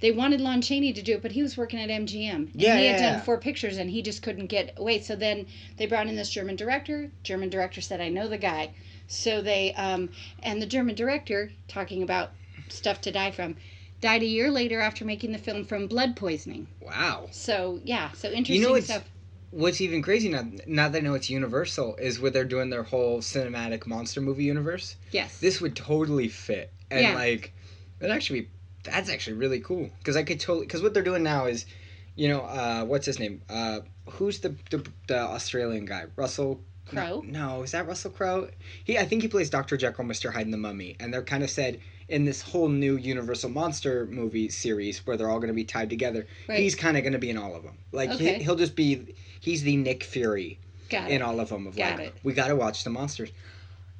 [0.00, 2.34] they wanted Lon Chaney to do it, but he was working at MGM.
[2.34, 3.20] And Yeah, he had yeah, done yeah.
[3.22, 5.00] four pictures, and he just couldn't get away.
[5.00, 5.46] So then
[5.78, 7.10] they brought in this German director.
[7.22, 8.70] German director said, "I know the guy."
[9.08, 10.10] So they um,
[10.42, 12.32] and the German director talking about
[12.68, 13.56] stuff to die from.
[14.02, 16.66] Died a year later after making the film from blood poisoning.
[16.82, 17.28] Wow.
[17.30, 19.04] So yeah, so interesting it's- stuff.
[19.52, 22.82] What's even crazy now, now that I know it's Universal, is where they're doing their
[22.82, 24.96] whole cinematic monster movie universe.
[25.12, 25.38] Yes.
[25.38, 27.14] This would totally fit, and Yeah.
[27.14, 27.52] like,
[28.00, 28.48] that actually, be-
[28.86, 29.90] that's actually really cool.
[29.98, 31.66] Because I could totally, because what they're doing now is,
[32.14, 33.42] you know, uh, what's his name?
[33.48, 36.04] Uh, who's the, the the Australian guy?
[36.16, 37.22] Russell Crowe?
[37.26, 38.48] No, is that Russell Crowe?
[38.84, 41.42] He, I think he plays Doctor Jekyll, Mister Hyde, and the Mummy, and they're kind
[41.42, 45.54] of said in this whole new Universal monster movie series where they're all going to
[45.54, 46.24] be tied together.
[46.48, 46.60] Right.
[46.60, 47.78] He's kind of going to be in all of them.
[47.90, 48.38] Like Okay.
[48.38, 51.22] he, he'll just be, he's the Nick Fury Got in it.
[51.22, 51.66] all of them.
[51.66, 52.14] Of Got like, it.
[52.22, 53.30] we got to watch the monsters.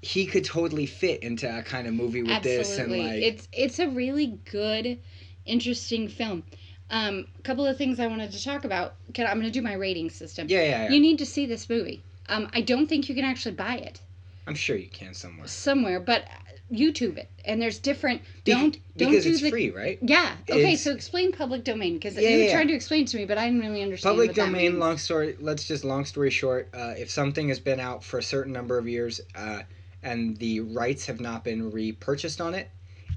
[0.07, 3.79] He could totally fit into a kind of movie with this, and like, it's it's
[3.81, 4.99] a really good,
[5.45, 6.45] interesting film.
[6.91, 8.95] Um, a couple of things I wanted to talk about.
[9.15, 10.47] Can, I'm going to do my rating system.
[10.49, 10.91] yeah, yeah, yeah.
[10.91, 12.05] You need to see this movie.
[12.29, 14.01] Um, I don't think you can actually buy it
[14.47, 15.47] I'm sure you can somewhere.
[15.49, 16.25] somewhere, but
[16.73, 17.29] YouTube it.
[17.45, 18.23] And there's different.
[18.45, 19.51] Be- Don't don't because do it's the.
[19.51, 19.99] free, right?
[20.03, 20.37] Yeah.
[20.49, 20.61] Okay.
[20.61, 23.39] It's- So explain public domain because Yeah, you yeah, tried to explain to me, but
[23.39, 24.13] I didn't really understand.
[24.13, 24.79] Public domain.
[24.79, 25.37] Long story.
[25.41, 26.69] Let's just long story short.
[26.73, 29.63] Uh, if something has been out for a certain number of years, uh,
[30.03, 32.71] and the rights have not been repurchased on it,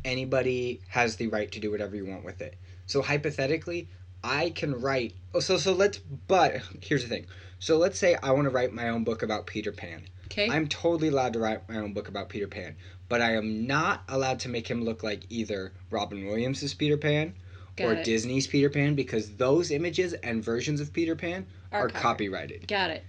[0.05, 2.55] anybody has the right to do whatever you want with it.
[2.85, 3.87] So hypothetically,
[4.23, 5.15] I can write.
[5.33, 5.99] Oh, so so let's.
[5.99, 7.25] But here's the thing.
[7.59, 10.03] So let's say I want to write my own book about Peter Pan.
[10.25, 10.49] Okay.
[10.49, 12.75] I'm totally allowed to write my own book about Peter Pan,
[13.07, 17.33] but I am not allowed to make him look like either Robin Williams' Peter Pan
[17.75, 18.05] Got or it.
[18.05, 22.01] Disney's Peter Pan because those images and versions of Peter Pan are, covered.
[22.01, 22.67] copyrighted.
[22.67, 23.03] Got it.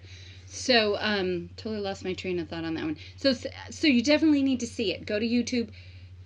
[0.52, 2.96] So, um, totally lost my train of thought on that one.
[3.16, 3.32] So,
[3.70, 5.06] so you definitely need to see it.
[5.06, 5.68] Go to YouTube.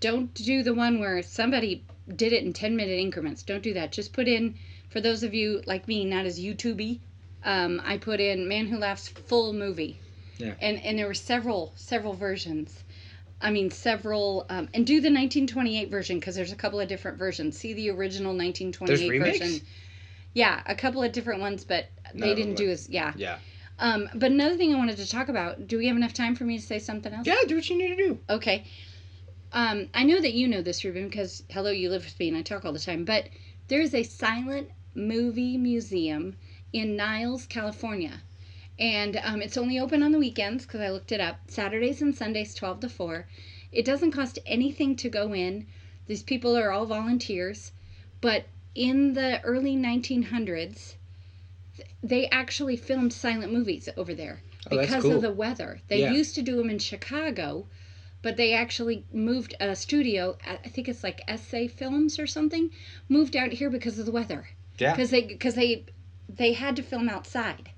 [0.00, 1.84] Don't do the one where somebody
[2.16, 3.42] did it in 10 minute increments.
[3.42, 3.92] Don't do that.
[3.92, 4.54] Just put in,
[4.88, 7.00] for those of you like me, not as YouTubey,
[7.44, 10.00] um, I put in Man Who Laughs full movie.
[10.38, 10.54] Yeah.
[10.58, 12.82] And, and there were several, several versions.
[13.42, 17.18] I mean, several, um, and do the 1928 version because there's a couple of different
[17.18, 17.58] versions.
[17.58, 19.38] See the original 1928 There's remakes?
[19.38, 19.66] version.
[20.32, 23.12] Yeah, a couple of different ones, but they them didn't do as, yeah.
[23.16, 23.36] Yeah.
[23.78, 25.66] Um, but another thing I wanted to talk about.
[25.66, 27.26] Do we have enough time for me to say something else?
[27.26, 28.18] Yeah, do what you need to do.
[28.30, 28.64] Okay.
[29.52, 32.36] Um, I know that you know this, Ruben, because hello, you live with me and
[32.36, 33.04] I talk all the time.
[33.04, 33.28] But
[33.68, 36.36] there is a silent movie museum
[36.72, 38.20] in Niles, California,
[38.78, 41.38] and um, it's only open on the weekends because I looked it up.
[41.46, 43.28] Saturdays and Sundays, twelve to four.
[43.70, 45.66] It doesn't cost anything to go in.
[46.06, 47.72] These people are all volunteers,
[48.20, 50.96] but in the early 1900s, th-
[52.02, 55.16] they actually filmed silent movies over there Oh, because cool.
[55.16, 55.80] of the weather.
[55.88, 56.12] They Yeah.
[56.12, 57.66] used to do them in Chicago,
[58.22, 60.38] but they actually moved a studio.
[60.46, 62.70] I think it's like Essanay Films or something.
[63.08, 64.48] Moved out here because of the weather.
[64.78, 64.92] Yeah.
[64.92, 65.84] Because they because they
[66.28, 67.70] they had to film outside.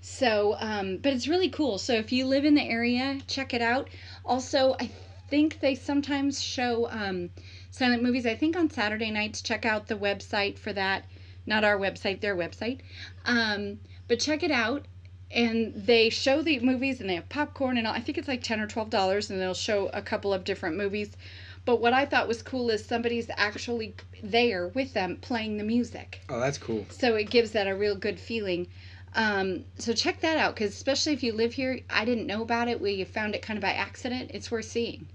[0.00, 1.78] So, um, but it's really cool.
[1.78, 3.88] So if you live in the area, check it out.
[4.24, 4.90] Also, I
[5.28, 7.30] think they sometimes show um,
[7.70, 8.24] silent movies.
[8.24, 9.42] I think on Saturday nights.
[9.42, 11.04] Check out the website for that.
[11.46, 12.80] Not our website, their website.
[13.24, 13.78] Um,
[14.08, 14.86] but check it out.
[15.30, 17.94] And they show the movies and they have popcorn and all.
[17.94, 21.16] I think it's like 10 or $12 and they'll show a couple of different movies.
[21.64, 26.20] But what I thought was cool is somebody's actually there with them playing the music.
[26.28, 26.86] Oh, that's cool.
[26.90, 28.68] So it gives that a real good feeling.
[29.16, 32.68] Um, so check that out because especially if you live here, I didn't know about
[32.68, 32.80] it.
[32.80, 34.30] We found it kind of by accident.
[34.32, 35.08] It's worth seeing.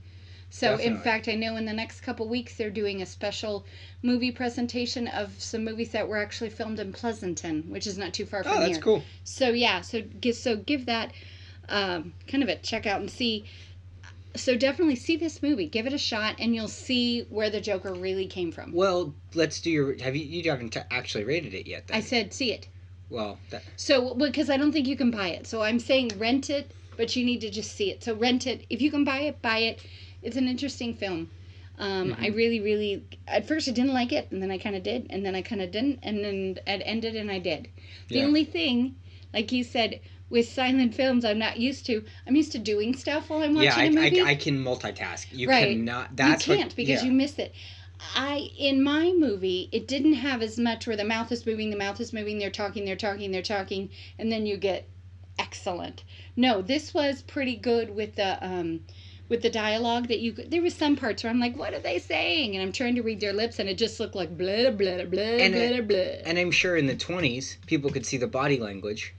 [0.52, 3.66] So in fact, I know in the next couple weeks they're doing a special
[4.04, 8.26] movie presentation of some movies that were actually filmed in Pleasanton, which is not too
[8.26, 8.62] far from here.
[8.62, 8.84] Oh, that's here.
[8.84, 9.04] cool.
[9.24, 11.14] So yeah, so give so give that
[11.70, 13.46] um, kind of a check out and see.
[14.36, 17.94] So definitely see this movie, give it a shot, and you'll see where the Joker
[17.94, 18.74] really came from.
[18.74, 19.98] Well, let's do your.
[20.04, 20.26] Have you?
[20.26, 21.88] You haven't t- actually rated it yet.
[21.88, 21.98] Then.
[21.98, 22.68] I said see it.
[23.10, 26.50] Well, that, So because I don't think you can buy it, so I'm saying rent
[26.50, 28.04] it, but you need to just see it.
[28.04, 28.66] So rent it.
[28.70, 29.82] If you can buy it, buy it.
[30.22, 31.30] It's an interesting film.
[31.78, 33.06] Um, I really, really.
[33.28, 35.42] At first, I didn't like it, and then I kind of did, and then I
[35.42, 37.70] kind of didn't, and then it ended, and I did.
[38.10, 38.26] The Yeah.
[38.26, 38.96] only thing,
[39.34, 42.04] like you said, with silent films, I'm not used to.
[42.28, 44.22] I'm used to doing stuff while I'm watching yeah, I, a movie.
[44.22, 45.26] I, I can multitask.
[45.32, 45.76] You Right.
[45.76, 46.16] cannot.
[46.16, 47.10] That's you can't because yeah.
[47.10, 47.54] you miss it.
[48.16, 51.76] I in my movie it didn't have as much where the mouth is moving, the
[51.78, 54.88] mouth is moving, they're talking, they're talking, they're talking, and then you get
[55.38, 56.04] excellent.
[56.36, 58.82] No, this was pretty good with the um
[59.32, 61.98] with the dialogue that you there was some parts where I'm like, what are they
[62.00, 62.54] saying?
[62.54, 65.22] And I'm trying to read their lips and it just looked like blah blah blah
[65.22, 65.98] And blah it- blah.
[66.30, 69.16] And I'm sure in the 20s, people could see the body language.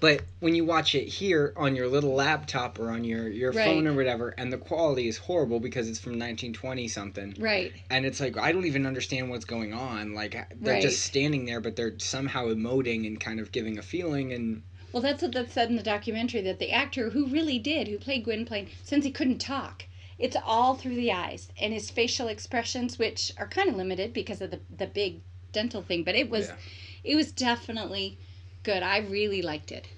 [0.00, 3.64] But when you watch it here on your little laptop or on your, your Right.
[3.64, 7.72] phone or whatever, and the quality is horrible because it's from 1920 something, Right.
[7.88, 10.12] and it's like, I don't even understand what's going on.
[10.12, 10.82] Like, they're Right.
[10.82, 14.34] just standing there, but they're somehow emoting and kind of giving a feeling.
[14.34, 14.62] And
[14.94, 17.98] Well, that's what that said in the documentary that the actor who really did, who
[17.98, 19.86] played Gwynplaine, since he couldn't talk,
[20.20, 24.40] it's all through the eyes and his facial expressions, which are kind of limited because
[24.40, 26.04] of the the big dental thing.
[26.04, 26.54] But it was, Yeah.
[27.02, 28.18] it was definitely
[28.62, 28.84] good.
[28.84, 29.88] I really liked it.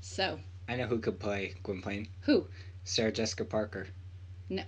[0.00, 2.48] So I know who could play Gwynplaine who?
[2.82, 3.86] Sarah Jessica Parker.
[4.48, 4.64] No.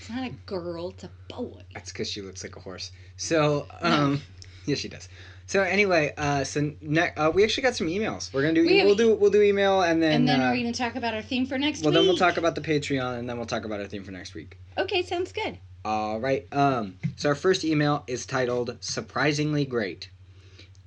[0.00, 0.88] It's not a girl.
[0.88, 1.60] It's a boy.
[1.74, 2.92] That's because she looks like a horse.
[3.18, 4.22] So, um,
[4.64, 5.10] yes, she does.
[5.50, 8.32] So anyway, uh, so ne- uh, we actually got some emails.
[8.32, 8.64] We're gonna do.
[8.64, 9.16] we, we'll do.
[9.16, 10.12] We'll do email, and then.
[10.12, 11.86] And then uh, are we going to talk about our theme for next week.
[11.86, 11.98] well, week?
[11.98, 14.32] then we'll talk about the Patreon, and then we'll talk about our theme for next
[14.32, 14.56] week.
[14.78, 15.58] Okay, sounds good.
[15.84, 16.46] All right.
[16.52, 16.98] Um.
[17.16, 20.08] So our first email is titled "Surprisingly Great,"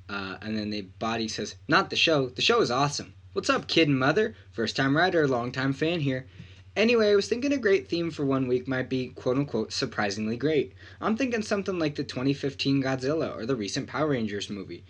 [0.08, 2.30] uh, and then the body says, "Not the show.
[2.30, 3.16] The show is awesome.
[3.34, 4.34] What's up, kid and mother?
[4.54, 6.26] First time writer, long time fan here."
[6.76, 10.38] Anyway, I was thinking a great theme for one week might be quote unquote surprisingly
[10.38, 10.74] great.
[11.00, 14.84] I'm thinking something like the 2015 Godzilla or the recent Power Rangers movie.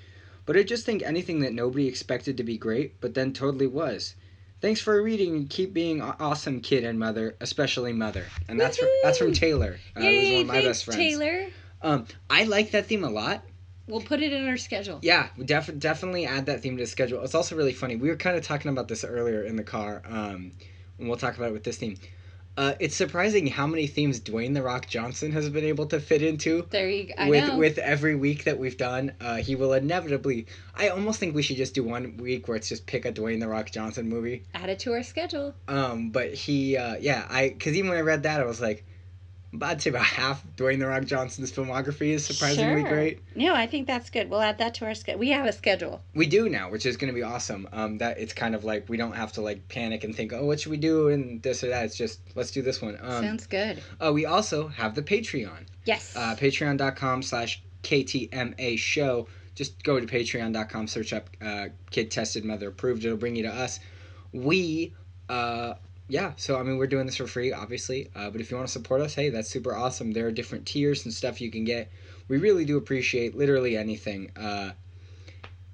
[0.46, 4.16] But I just think anything that nobody expected to be great, but then totally was.
[4.62, 8.26] Thanks for reading and keep being awesome, kid and mother, especially mother.
[8.48, 9.34] And that's from, that's from!
[9.34, 9.78] Taylor.
[9.96, 10.98] Uh, who's Yay, one of my thanks, best friends.
[10.98, 11.46] Taylor.
[11.82, 13.44] Um, I like that theme a lot.
[13.88, 15.00] We'll put it in our schedule.
[15.02, 17.22] Yeah, we def- definitely add that theme to the schedule.
[17.24, 17.98] It's also really funny.
[17.98, 20.54] We were kind of talking about this earlier in the car, um,
[21.00, 21.98] and we'll talk about it with this theme.
[22.56, 26.22] Uh, it's surprising how many themes Dwayne the Rock Johnson has been able to fit
[26.22, 26.68] into.
[26.70, 27.28] There you go.
[27.28, 27.58] With know.
[27.58, 30.46] with every week that we've done, uh, he will inevitably.
[30.76, 33.40] I almost think we should just do one week where it's just pick a Dwayne
[33.40, 34.44] the Rock Johnson movie.
[34.54, 35.56] Add it to our schedule.
[35.68, 38.86] Um, but he, uh, yeah, I because even when I read that, I was like,
[39.62, 42.90] I'd say about half Dwayne the Rock Johnson's filmography is surprisingly Sure.
[42.90, 43.20] great.
[43.36, 44.30] No, I think that's good.
[44.30, 45.20] We'll add that to our schedule.
[45.20, 46.02] We have a schedule.
[46.16, 47.68] We do now, which is going to be awesome.
[47.72, 50.46] Um, that it's kind of like we don't have to like panic and think, oh,
[50.46, 51.86] what should we do and this or that.
[51.86, 52.98] It's just let's do this one.
[53.02, 53.82] Um, Sounds good.
[54.04, 56.16] uh, we also have the Patreon, Yes.
[56.16, 59.28] uh, Patreon.com/slash KTMA Show.
[59.56, 63.06] Just go to Patreon.com, search up uh, Kid Tested Mother Approved.
[63.06, 63.80] It'll bring you to us.
[64.32, 64.94] We,
[65.30, 65.76] uh,
[66.14, 66.34] yeah.
[66.36, 68.12] So I mean, we're doing this for free, obviously.
[68.16, 70.12] Uh, but if you want to support us, hey, that's super awesome.
[70.12, 71.92] There are different tiers and stuff you can get.
[72.28, 74.32] We really do appreciate literally anything.
[74.38, 74.74] Uh,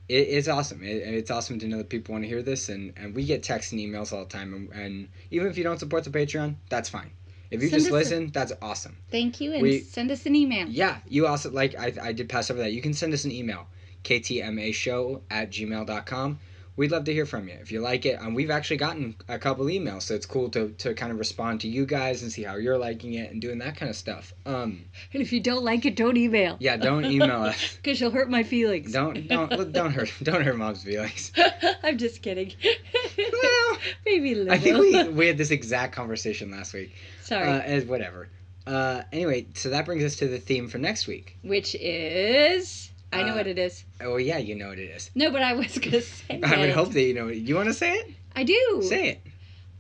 [0.08, 0.82] it, it's awesome.
[0.82, 3.44] It, it's awesome to know that people want to hear this, and, and we get
[3.44, 4.54] texts and emails all the time.
[4.54, 7.12] And, and even if you don't support the Patreon, that's fine.
[7.52, 8.96] If you Send just us a- listen, that's awesome.
[9.12, 10.68] Thank you, and we- send us an email.
[10.70, 12.72] Yeah, you also like I, I did pass over that.
[12.72, 13.68] You can send us an email,
[14.06, 16.40] ktmashow at gmail.com.
[16.80, 18.22] We'd love to hear from you if you like it.
[18.22, 21.60] Um, we've actually gotten a couple emails, so it's cool to, to kind of respond
[21.60, 24.32] to you guys and see how you're liking it and doing that kind of stuff.
[24.46, 26.56] Um, And if you don't like it, don't email.
[26.62, 27.76] yeah, don't email us.
[27.84, 28.94] Because you'll hurt my feelings.
[28.94, 31.34] Don't don't don't hurt don't hurt mom's feelings.
[31.84, 32.54] I'm just kidding.
[33.18, 34.54] Well, Maybe a little.
[34.54, 36.96] I think we we had this exact conversation last week.
[37.24, 37.46] Sorry.
[37.46, 38.30] Uh, as whatever.
[38.66, 41.36] Uh, anyway, so that brings us to the theme for next week.
[41.44, 42.90] Which is.
[43.12, 43.84] I know uh, what it is.
[44.02, 45.10] Oh yeah, you know what it is.
[45.16, 46.76] No, but I was going to say I would it.
[46.76, 47.28] hope that you know.
[47.28, 47.38] it.
[47.38, 48.12] You want to say it?
[48.36, 48.82] I do.
[48.84, 49.22] Say it.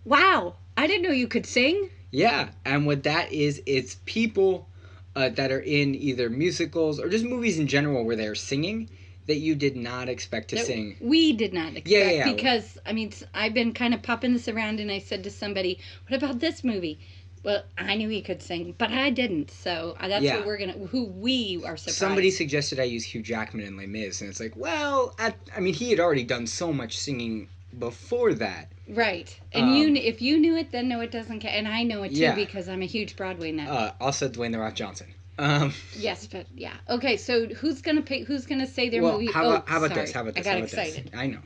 [0.05, 0.55] Wow.
[0.77, 1.89] I didn't know you could sing.
[2.11, 4.67] Yeah, and what that is, it's people
[5.15, 8.89] uh, that are in either musicals or just movies in general where they're singing,
[9.27, 10.97] that you did not expect to that sing.
[10.99, 12.33] We did not expect Yeah, yeah, yeah.
[12.33, 15.79] because I mean I've been kind of popping this around, and I said to somebody,
[16.07, 16.99] "What about this movie?"
[17.43, 19.49] Well, I knew he could sing, but I didn't.
[19.51, 20.37] So uh, that's Yeah.
[20.37, 20.73] what we're gonna.
[20.73, 21.97] Who we are surprised.
[21.97, 25.59] Somebody suggested I use Hugh Jackman in Les Mis, and it's like, well, at, I
[25.59, 28.67] mean, he had already done so much singing before that.
[28.89, 29.39] right?
[29.53, 31.53] And Um, you, if you knew it, then no, it doesn't count.
[31.53, 32.33] And I know it too Yeah.
[32.35, 33.69] because I'm a huge Broadway nut.
[33.69, 35.07] Uh, also, Dwayne the Rock Johnson.
[35.37, 36.73] Um, yes, but yeah.
[36.89, 38.25] Okay, so who's gonna pick?
[38.27, 39.31] Who's gonna say their well, movie?
[39.31, 40.01] how oh, about, how about sorry.
[40.01, 40.11] this?
[40.11, 40.41] How about this?
[40.41, 41.05] I got how about excited.
[41.11, 41.19] This?
[41.19, 41.39] I know.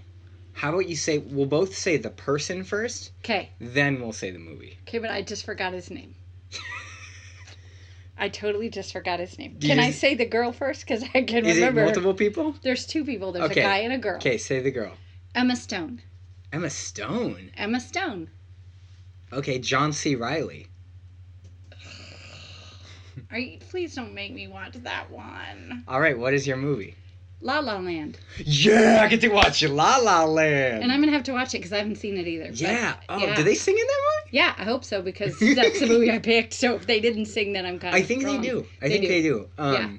[0.53, 4.39] How about you say we'll both say the person first, Okay, then we'll say the
[4.39, 4.77] movie.
[4.87, 6.15] okay, but I just forgot his name.
[8.17, 9.57] I totally just forgot his name.
[9.59, 10.81] Can you I say the girl first?
[10.81, 11.83] Because I can Is it remember.
[11.85, 12.55] multiple people?
[12.61, 13.31] There's two people.
[13.31, 13.61] There's Okay.
[13.61, 14.17] a guy and a girl.
[14.17, 14.93] Okay, say the girl.
[15.35, 16.01] Emma Stone.
[16.53, 17.51] Emma Stone.
[17.57, 18.29] Emma Stone.
[19.33, 20.13] Okay, John C.
[20.15, 20.67] Reilly.
[23.31, 25.83] Are you, please don't make me watch that one.
[25.87, 26.93] All right, what is your movie?
[27.43, 28.17] La La Land.
[28.43, 30.81] Yeah, I get to watch La La Land.
[30.81, 32.45] And I'm gonna have to watch it because I haven't seen it either.
[32.47, 32.95] but- yeah.
[33.09, 33.35] Oh, yeah.
[33.35, 34.37] do they sing in that movie?
[34.37, 36.53] Yeah, I hope so because that's the movie I picked.
[36.53, 38.01] So if they didn't sing, then I'm kind of.
[38.01, 38.41] I think wrong.
[38.41, 38.65] they do.
[38.81, 39.07] I They think do.
[39.09, 39.49] they do.
[39.57, 39.89] Um, Yeah.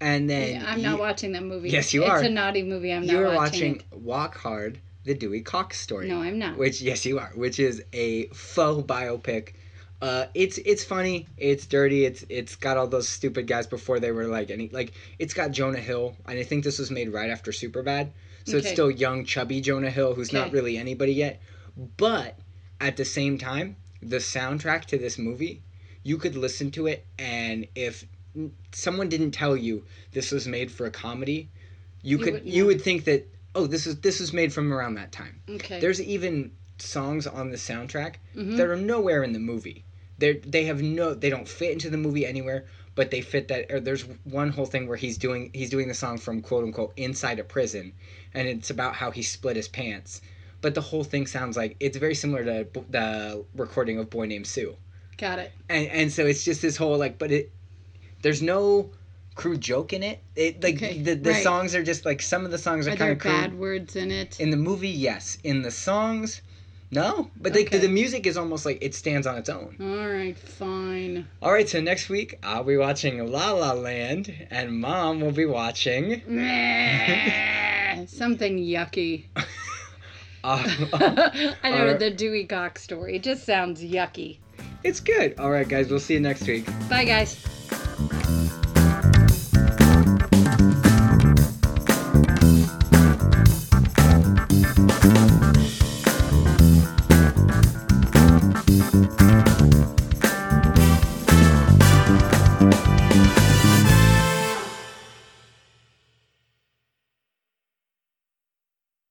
[0.00, 1.70] And then Yeah, I'm not watching that movie.
[1.70, 2.18] Yes, you it's are.
[2.18, 2.92] It's a naughty movie.
[2.92, 3.20] I'm not watching.
[3.24, 3.72] You're watching.
[3.74, 6.08] watching Walk Hard, the Dewey Cox story.
[6.08, 6.56] No, I'm not.
[6.58, 7.32] Which yes, you are.
[7.34, 9.54] Which is a faux biopic.
[10.02, 11.26] Uh, it's it's funny.
[11.38, 12.04] It's dirty.
[12.04, 14.92] It's it's got all those stupid guys before they were like any like.
[15.18, 18.10] It's got Jonah Hill, and I think this was made right after Superbad,
[18.44, 21.40] so it's still young, chubby Jonah Hill, who's not really anybody yet.
[21.96, 22.38] But
[22.80, 25.62] at the same time, the soundtrack to this movie,
[26.02, 28.04] you could listen to it, and if
[28.72, 31.48] someone didn't tell you this was made for a comedy,
[32.02, 34.72] you, You could wouldn't you would think that oh this is this was made from
[34.72, 35.40] around that time.
[35.48, 35.80] Okay.
[35.80, 38.56] There's even songs on the soundtrack Mhm.
[38.56, 39.84] that are nowhere in the movie.
[40.18, 43.70] They they have no they don't fit into the movie anywhere, but they fit that.
[43.72, 46.92] Or there's one whole thing where he's doing he's doing the song from quote unquote
[46.96, 47.92] inside a prison,
[48.32, 50.20] and it's about how he split his pants.
[50.60, 54.46] But the whole thing sounds like it's very similar to the recording of Boy Named
[54.46, 54.76] Sue,
[55.18, 55.52] Got it.
[55.68, 57.52] and and so it's just this whole like, but it
[58.22, 58.90] there's no
[59.34, 60.20] crude joke in it.
[60.36, 61.42] It like Okay, the the right.
[61.42, 63.32] songs are just like some of the songs are, Are kind of crude.
[63.32, 64.38] bad words in it?
[64.40, 65.38] In the movie, yes.
[65.42, 66.40] In the songs,
[66.90, 67.30] no.
[67.40, 67.78] But the, Okay.
[67.78, 69.76] the music is almost like it stands on its own.
[69.80, 71.26] All right, fine.
[71.42, 75.46] All right, so next week I'll be watching La La Land, and Mom will be
[75.46, 76.20] watching.
[78.06, 79.24] Something yucky.
[80.46, 80.62] Uh,
[81.62, 83.16] I know the Dewey Cox story.
[83.16, 84.36] It just sounds yucky.
[84.82, 85.38] it's good.
[85.38, 86.66] All right, guys, we'll see you next week.
[86.90, 87.42] Bye, guys.